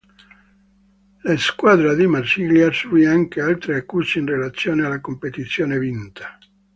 La 1.21 1.37
squadra 1.37 1.93
di 1.93 2.07
Marsiglia 2.07 2.71
subì 2.71 3.05
anche 3.05 3.39
altre 3.39 3.75
accuse 3.77 4.17
in 4.17 4.25
relazione 4.25 4.83
alla 4.83 4.99
competizione 4.99 5.77
vinta. 5.77 6.39